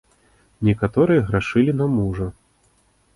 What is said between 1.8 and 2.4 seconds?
на мужа.